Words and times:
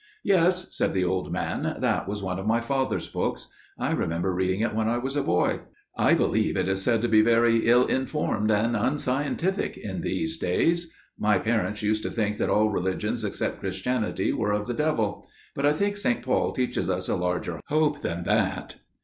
"Yes," 0.23 0.75
said 0.75 0.95
the 0.95 1.03
old 1.03 1.31
man, 1.31 1.77
"that 1.79 2.07
was 2.07 2.23
one 2.23 2.39
of 2.39 2.47
my 2.47 2.59
father's 2.59 3.05
books. 3.05 3.49
I 3.77 3.91
remember 3.91 4.33
reading 4.33 4.61
it 4.61 4.73
when 4.73 4.89
I 4.89 4.97
was 4.97 5.15
a 5.15 5.21
boy. 5.21 5.59
I 5.95 6.15
believe 6.15 6.57
it 6.57 6.67
is 6.67 6.81
said 6.81 7.03
to 7.03 7.07
be 7.07 7.21
very 7.21 7.67
ill 7.67 7.85
informed 7.85 8.49
and 8.49 8.75
unscientific 8.75 9.77
in 9.77 10.01
these 10.01 10.39
days. 10.39 10.91
My 11.19 11.37
parents 11.37 11.83
used 11.83 12.01
to 12.01 12.09
think 12.09 12.37
that 12.37 12.49
all 12.49 12.71
religions 12.71 13.23
except 13.23 13.59
Christianity 13.59 14.33
were 14.33 14.53
of 14.53 14.65
the 14.65 14.73
devil. 14.73 15.27
But 15.53 15.67
I 15.67 15.73
think 15.73 15.97
St. 15.97 16.23
Paul 16.23 16.51
teaches 16.51 16.89
us 16.89 17.07
a 17.07 17.15
larger 17.15 17.59
hope 17.67 18.01
than 18.01 18.23
that." 18.23 18.77